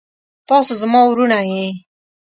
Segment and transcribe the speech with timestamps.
[0.49, 1.65] تاسو زما وروڼه يې.